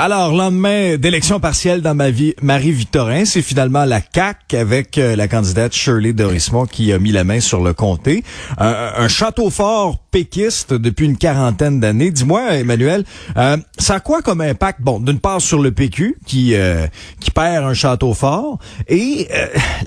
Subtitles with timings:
[0.00, 5.26] Alors, lendemain d'élection partielle dans ma vie, Marie-Victorin, c'est finalement la CAC avec euh, la
[5.26, 8.22] candidate Shirley Dorismont qui a mis la main sur le comté.
[8.58, 12.12] Un château fort péquiste depuis une quarantaine d'années.
[12.12, 13.04] Dis-moi, Emmanuel,
[13.36, 14.80] euh, ça a quoi comme impact?
[14.82, 16.86] Bon, d'une part sur le PQ qui euh,
[17.18, 19.26] qui perd un château fort et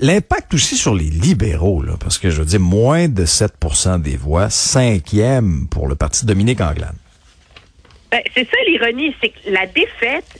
[0.02, 4.50] l'impact aussi sur les libéraux, parce que je veux dire, moins de 7% des voix,
[4.50, 6.96] cinquième pour le parti de Dominique Anglade.
[8.12, 10.38] Ben, c'est ça l'ironie, c'est que la défaite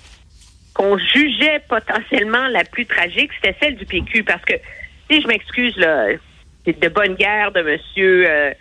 [0.74, 4.24] qu'on jugeait potentiellement la plus tragique, c'était celle du PQ.
[4.24, 4.52] Parce que,
[5.10, 6.08] si je m'excuse, là,
[6.66, 8.52] c'est de bonne guerre de monsieur euh,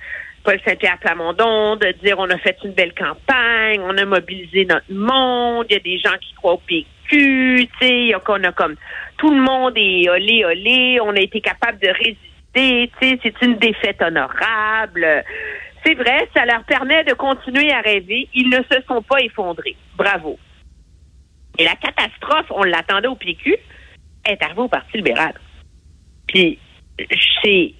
[0.46, 4.92] Paul Saint-Pierre Plamondon de dire on a fait une belle campagne, on a mobilisé notre
[4.92, 8.76] monde, il y a des gens qui croient au PQ, tu sais, on a comme
[9.18, 14.02] tout le monde est olé olé, on a été capable de résister, c'est une défaite
[14.02, 15.06] honorable.
[15.86, 18.30] C'est vrai, ça leur permet de continuer à rêver.
[18.34, 19.76] Ils ne se sont pas effondrés.
[19.98, 20.38] Bravo.
[21.58, 23.58] Et la catastrophe, on l'attendait au PQ,
[24.26, 25.34] est arrivée au Parti libéral.
[26.28, 26.60] Puis,
[27.44, 27.74] c'est,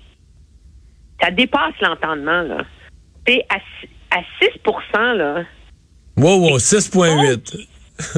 [1.22, 2.66] ça dépasse l'entendement, là.
[3.28, 3.58] C'est à,
[4.18, 4.50] à 6
[4.96, 5.44] là.
[6.18, 7.68] Wow, wow, 6,8.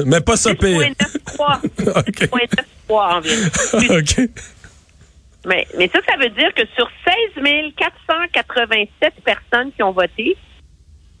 [0.06, 0.80] Mais pas ça pire.
[0.80, 2.30] 6,93.
[2.88, 3.98] 6,93 environ.
[3.98, 4.30] OK.
[5.44, 6.88] Mais, mais ça, ça veut dire que sur
[7.34, 10.36] 16 487 personnes qui ont voté,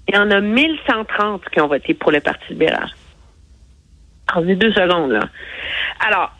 [0.08, 2.88] il y en a 1130 qui ont voté pour le Parti libéral.
[4.34, 5.28] En deux secondes, là.
[6.06, 6.32] Alors,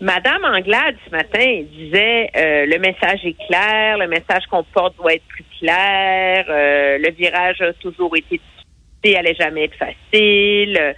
[0.00, 5.14] Madame Anglade, ce matin, disait euh, le message est clair, le message qu'on porte doit
[5.14, 10.94] être plus clair, euh, le virage a toujours été difficile, allait jamais être facile,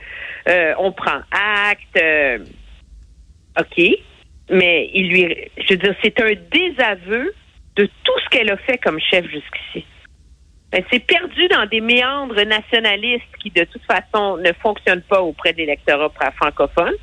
[0.48, 2.02] euh, on prend acte.
[3.58, 4.00] OK
[4.50, 7.32] mais il lui, je veux dire, c'est un désaveu
[7.76, 9.86] de tout ce qu'elle a fait comme chef jusqu'ici.
[10.72, 15.52] Elle s'est perdue dans des méandres nationalistes qui, de toute façon, ne fonctionnent pas auprès
[15.52, 16.94] de l'électorat francophone.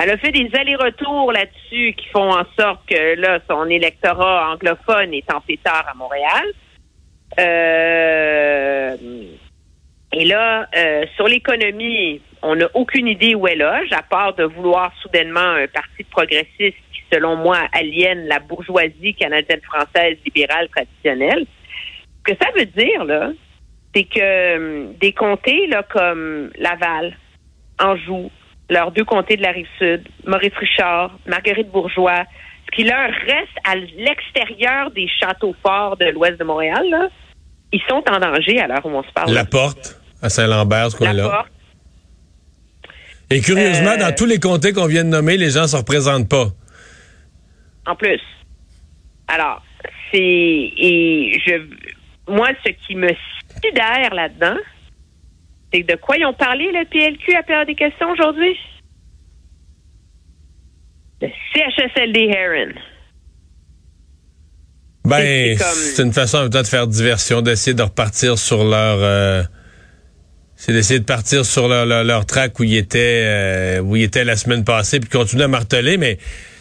[0.00, 5.12] Elle a fait des allers-retours là-dessus qui font en sorte que là, son électorat anglophone
[5.12, 6.46] est en pétard à Montréal.
[7.38, 8.96] Euh,
[10.12, 14.44] et là, euh, sur l'économie, on n'a aucune idée où elle loge, à part de
[14.44, 21.46] vouloir soudainement un parti progressiste qui, selon moi, aliène la bourgeoisie canadienne-française libérale traditionnelle.
[22.18, 23.30] Ce que ça veut dire, là,
[23.94, 27.16] c'est que hum, des comtés là, comme Laval,
[27.80, 28.30] Anjou,
[28.70, 32.24] leurs deux comtés de la Rive-Sud, Maurice Richard, Marguerite Bourgeois,
[32.66, 37.08] ce qui leur reste à l'extérieur des châteaux forts de l'ouest de Montréal, là,
[37.72, 39.32] ils sont en danger à l'heure où on se parle.
[39.32, 41.46] La porte à Saint-Lambert, ce coin-là.
[43.30, 45.76] Et curieusement, dans euh, tous les comtés qu'on vient de nommer, les gens ne se
[45.76, 46.48] représentent pas.
[47.86, 48.20] En plus.
[49.26, 49.62] Alors,
[50.10, 53.08] c'est et je moi ce qui me
[53.62, 54.56] sidère là-dedans,
[55.72, 58.56] c'est de quoi ils ont parlé le PLQ à période des questions aujourd'hui?
[61.20, 62.72] Le CHSLD Heron.
[65.04, 69.42] Ben, c'est une façon en de faire diversion, d'essayer de repartir sur leur euh,
[70.58, 74.24] c'est d'essayer de partir sur leur, leur, track où ils étaient euh, où ils étaient
[74.24, 76.18] la semaine passée puis continuer à marteler, mais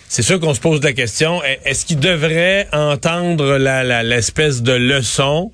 [0.07, 5.51] c'est sûr qu'on se pose la question est-ce qu'ils devraient entendre la l'espèce de leçon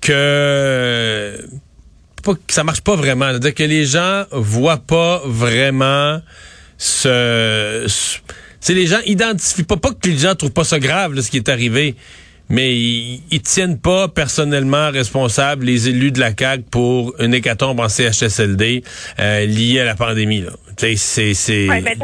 [0.00, 1.38] que
[2.24, 6.22] pas, que ça marche pas vraiment, c'est-à-dire que les gens voient pas vraiment
[6.78, 7.86] ce,
[8.58, 11.36] c'est les gens identifient pas pas que les gens trouvent pas ça grave ce qui
[11.36, 11.94] est arrivé
[12.50, 17.88] mais ils, tiennent pas personnellement responsables les élus de la CAQ pour une hécatombe en
[17.88, 18.82] CHSLD
[19.18, 20.42] euh, liée à la pandémie.
[20.42, 20.50] Là.
[20.76, 21.68] C'est, c'est...
[21.68, 21.96] Ouais, ben,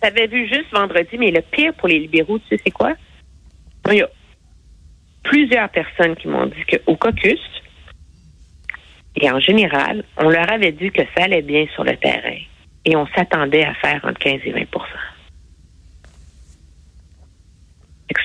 [0.00, 2.94] t'avais vu juste vendredi, mais le pire pour les libéraux, tu sais c'est quoi?
[3.90, 4.08] Il y a
[5.24, 7.40] plusieurs personnes qui m'ont dit qu'au caucus,
[9.16, 12.38] et en général, on leur avait dit que ça allait bien sur le terrain
[12.84, 14.60] et on s'attendait à faire entre 15 et 20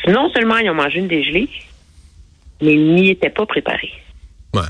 [0.07, 1.49] non seulement ils ont mangé une dégelée,
[2.61, 3.93] mais ils n'y étaient pas préparés.
[4.53, 4.61] Ouais.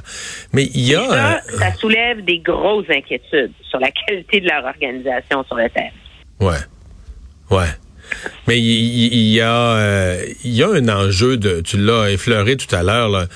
[0.53, 1.07] Mais il y a.
[1.07, 5.89] Ça, ça, soulève des grosses inquiétudes sur la qualité de leur organisation sur le terrain.
[6.39, 6.57] Ouais.
[7.49, 7.67] Ouais.
[8.47, 11.61] Mais il y, a, euh, il y a un enjeu de.
[11.61, 13.27] Tu l'as effleuré tout à l'heure,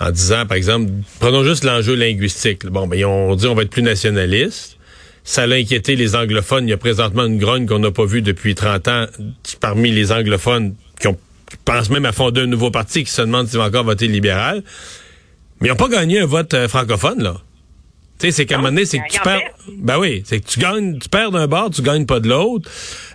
[0.00, 0.90] en disant, par exemple,
[1.20, 2.64] prenons juste l'enjeu linguistique.
[2.66, 4.78] Bon, ben, on dit on va être plus nationaliste.
[5.24, 6.66] Ça a inquiété les anglophones.
[6.66, 9.06] Il y a présentement une grogne qu'on n'a pas vue depuis 30 ans
[9.60, 10.74] parmi les anglophones
[11.56, 13.84] qui ont pense même à fonder un nouveau parti qui se demande s'il va encore
[13.84, 14.62] voter libéral.
[15.60, 17.36] Mais ils n'ont pas gagné un vote euh, francophone, là.
[18.18, 19.38] Tu sais, c'est qu'à un moment donné, c'est que tu perds.
[19.38, 19.76] perd.
[19.78, 22.70] Ben oui, c'est que tu gagnes, tu perds d'un bord, tu gagnes pas de l'autre.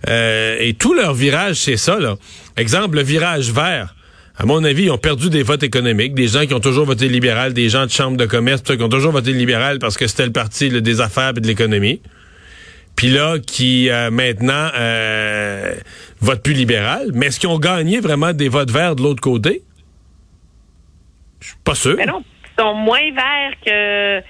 [0.08, 2.16] Euh, et tout leur virage, c'est ça, là.
[2.58, 3.96] Exemple, le virage vert.
[4.36, 7.10] À mon avis, ils ont perdu des votes économiques, des gens qui ont toujours voté
[7.10, 10.26] libéral, des gens de chambre de commerce, qui ont toujours voté libéral parce que c'était
[10.26, 12.02] le parti là, des affaires et de l'économie.
[12.98, 15.76] Puis là, qui euh, maintenant euh,
[16.20, 17.12] votent plus libéral.
[17.14, 19.62] Mais est-ce qu'ils ont gagné vraiment des votes verts de l'autre côté?
[21.40, 21.96] Je suis pas sûr.
[21.96, 24.24] Mais non, ils sont moins verts que.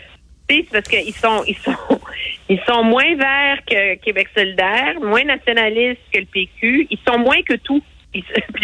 [0.50, 1.76] C'est parce qu'ils sont, ils sont,
[2.50, 6.88] ils sont moins verts que Québec solidaire, moins nationalistes que le PQ.
[6.90, 7.82] Ils sont moins que tout.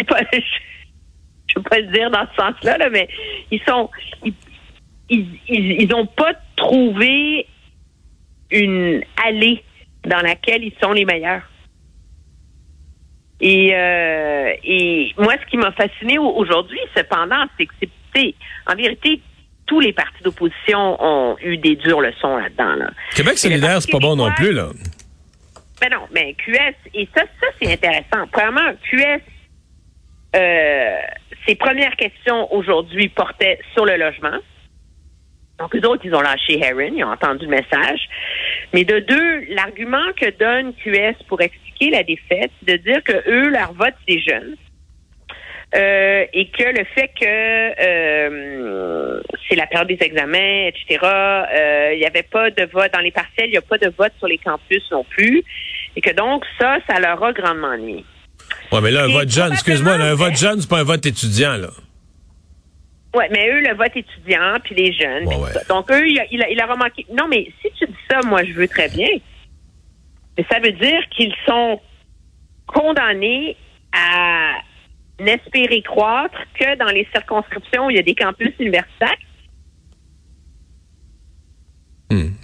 [0.08, 0.38] Pas, je,
[1.46, 3.08] je veux pas le dire dans ce sens-là, là, mais
[3.50, 3.88] ils sont,
[4.24, 4.34] ils,
[5.08, 7.46] ils, ils, ils ont pas trouvé
[8.50, 9.62] une allée
[10.06, 11.42] dans laquelle ils sont les meilleurs.
[13.40, 17.74] Et, euh, et moi, ce qui m'a fasciné au- aujourd'hui, cependant, c'est que
[18.14, 18.34] c'est,
[18.66, 19.20] en vérité,
[19.66, 22.74] tous les partis d'opposition ont eu des dures leçons là-dedans.
[22.76, 22.90] Là.
[23.14, 24.68] Québec solidaire, c'est pas bon non plus, là.
[25.80, 28.26] Ben non, mais QS, et ça, ça c'est intéressant.
[28.30, 29.20] Premièrement, QS,
[30.36, 30.96] euh,
[31.46, 34.38] ses premières questions aujourd'hui portaient sur le logement.
[35.58, 38.00] Donc, eux autres, ils ont lâché Heron, ils ont entendu le message.
[38.74, 43.12] Mais de deux, l'argument que donne QS pour expliquer la défaite, c'est de dire que
[43.30, 44.56] eux, leur vote, c'est jeune.
[45.76, 52.00] Euh, et que le fait que euh, c'est la période des examens, etc., euh, il
[52.00, 54.26] n'y avait pas de vote dans les partiels, il n'y a pas de vote sur
[54.26, 55.44] les campus non plus,
[55.94, 58.04] et que donc ça, ça leur a grandement nuit.
[58.72, 61.06] Ouais, mais là, un Et vote jeune, excuse-moi, un vote jeune, c'est pas un vote
[61.06, 61.70] étudiant, là.
[63.14, 65.26] Ouais, mais eux, le vote étudiant, puis les jeunes.
[65.28, 65.50] Ouais, ouais.
[65.68, 67.06] Donc, eux, il, a- il, a- il leur a manqué.
[67.12, 69.08] Non, mais si tu dis ça, moi, je veux très bien.
[70.36, 71.80] Mais ça veut dire qu'ils sont
[72.66, 73.56] condamnés
[73.92, 74.54] à
[75.20, 79.16] n'espérer croître que dans les circonscriptions où il y a des campus universitaires.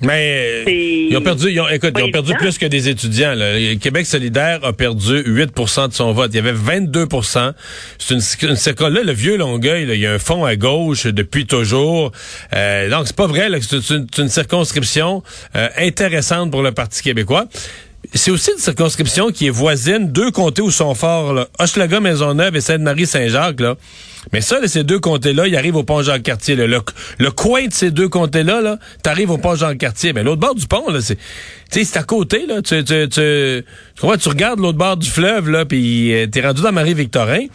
[0.03, 0.65] Mais
[1.11, 3.35] ils ont perdu, ils ont, écoute, ils ont perdu plus que des étudiants.
[3.35, 3.59] Là.
[3.59, 6.31] Le Québec solidaire a perdu 8% de son vote.
[6.33, 7.53] Il y avait 22%
[7.99, 11.07] C'est une, une là, le vieux Longueuil, là, il y a un fond à gauche
[11.07, 12.13] depuis toujours.
[12.55, 15.23] Euh, donc, c'est pas vrai, là, que c'est une, une circonscription
[15.57, 17.47] euh, intéressante pour le Parti québécois.
[18.13, 22.57] C'est aussi une circonscription qui est voisine, deux comtés où sont forts, là, Hochelaga, Maisonneuve
[22.57, 23.61] et Sainte-Marie-Saint-Jacques.
[23.61, 23.77] Là.
[24.33, 26.57] Mais ça, là, ces deux comtés-là, ils arrivent au pont Jean-Cartier.
[26.57, 26.67] là.
[26.67, 26.81] Le,
[27.19, 30.13] le coin de ces deux comtés-là, là, t'arrives au pont Jean-Cartier.
[30.13, 31.19] Mais l'autre bord du pont, là, c'est,
[31.71, 32.63] c'est à côté, là.
[32.63, 33.65] Tu, tu, tu,
[33.95, 37.47] tu, tu regardes l'autre bord du fleuve, là, puis euh, t'es rendu dans Marie-Victorin.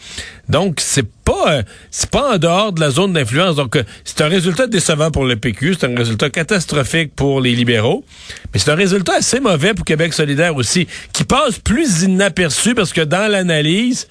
[0.48, 3.56] Donc, c'est pas, euh, c'est pas en dehors de la zone d'influence.
[3.56, 5.76] Donc, euh, c'est un résultat décevant pour le PQ.
[5.78, 8.04] C'est un résultat catastrophique pour les libéraux.
[8.52, 12.92] Mais c'est un résultat assez mauvais pour Québec solidaire aussi, qui passe plus inaperçu parce
[12.92, 14.06] que dans l'analyse,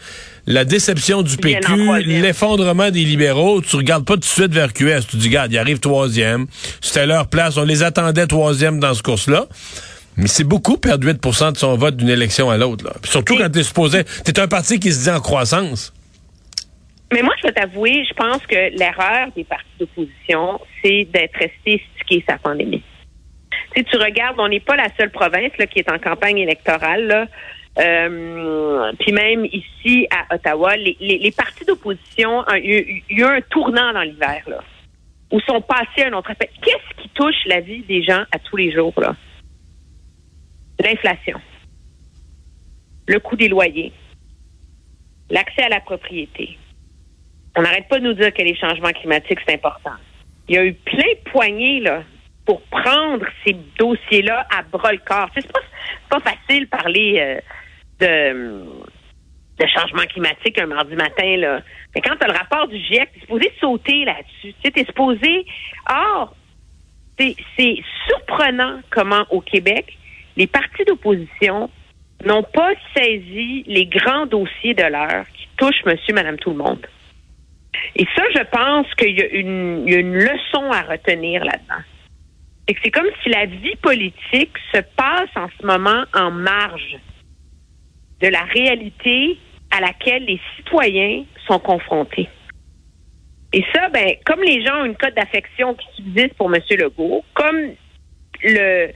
[0.46, 5.08] la déception du PQ, l'effondrement des libéraux, tu regardes pas tout de suite vers QS.
[5.10, 6.48] Tu dis, regarde, ils arrivent troisième.
[6.82, 7.58] C'était leur place.
[7.58, 9.48] On les attendait troisième dans ce course-là.
[10.18, 12.86] Mais c'est beaucoup perdre 8% de son vote d'une élection à l'autre.
[13.04, 14.04] Surtout quand t'es supposé...
[14.24, 15.92] T'es un parti qui se dit en croissance.
[17.14, 21.82] Mais moi, je vais t'avouer, je pense que l'erreur des partis d'opposition, c'est d'être resté
[21.96, 22.84] stické sa pandémie.
[23.76, 27.08] Sais, tu regardes, on n'est pas la seule province là, qui est en campagne électorale.
[27.08, 27.28] Là.
[27.78, 33.42] Euh, puis même ici à Ottawa, les, les, les partis d'opposition, a eu- eu un
[33.42, 34.64] tournant dans l'hiver, là,
[35.32, 36.50] où sont passés à un autre appel.
[36.62, 39.16] Qu'est-ce qui touche la vie des gens à tous les jours, là?
[40.80, 41.40] L'inflation,
[43.08, 43.92] le coût des loyers,
[45.30, 46.58] l'accès à la propriété.
[47.56, 49.96] On n'arrête pas de nous dire que les changements climatiques, c'est important.
[50.48, 52.04] Il y a eu plein de poignées, là,
[52.46, 55.30] pour prendre ces dossiers-là à bras le corps.
[55.34, 55.54] Tu sais, c'est
[56.10, 57.40] pas, pas facile parler euh,
[58.00, 58.66] de,
[59.64, 61.62] de changement climatique un mardi matin, là.
[61.96, 64.54] Mais quand tu as le rapport du GIEC, tu es supposé sauter là-dessus.
[64.54, 65.46] Tu sais, t'es supposé.
[65.90, 66.36] Or,
[67.18, 69.98] c'est surprenant comment au Québec,
[70.36, 71.70] les partis d'opposition
[72.26, 76.86] n'ont pas saisi les grands dossiers de l'heure qui touchent monsieur, madame, tout le monde.
[77.98, 81.84] Et ça, je pense qu'il y, a une- y a une leçon à retenir là-dedans.
[82.84, 86.98] C'est comme si la vie politique se passe en ce moment en marge
[88.22, 89.38] de la réalité
[89.72, 92.28] à laquelle les citoyens sont confrontés.
[93.54, 96.62] Et ça, ben, comme les gens ont une cote d'affection qui subsiste pour M.
[96.72, 97.74] Legault, comme
[98.44, 98.92] le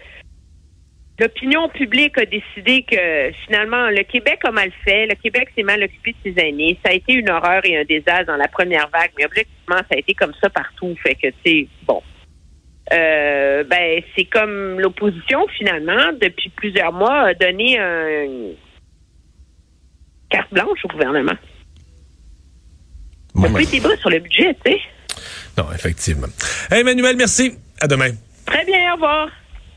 [1.19, 5.83] l'opinion publique a décidé que finalement le Québec a mal fait, le Québec s'est mal
[5.83, 8.89] occupé de ses aînés, ça a été une horreur et un désastre dans la première
[8.89, 12.01] vague, mais objectivement ça a été comme ça partout, fait que tu sais bon.
[12.91, 18.25] Euh, ben c'est comme l'opposition finalement depuis plusieurs mois a donné un
[20.29, 21.37] carte blanche au gouvernement.
[23.35, 24.79] Bon, Il n'y a plus de débat sur le budget, tu sais.
[25.57, 26.27] Non, effectivement.
[26.71, 27.57] Hey, Emmanuel, merci.
[27.81, 28.11] À demain.
[28.45, 29.29] Très bien, au revoir.